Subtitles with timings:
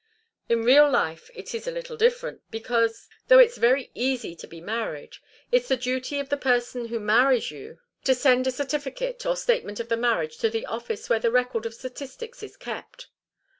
[0.49, 4.59] In real life, it is a little different, because, though it's very easy to be
[4.59, 5.17] married,
[5.51, 9.79] it's the duty of the person who marries you to send a certificate or statement
[9.79, 13.09] of the marriage to the office where the record of statistics is kept."